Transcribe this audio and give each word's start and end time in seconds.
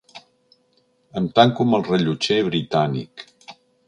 Em 1.19 1.27
tanco 1.39 1.67
amb 1.67 1.77
el 1.79 1.85
rellotger 1.89 2.39
britànic. 2.47 3.27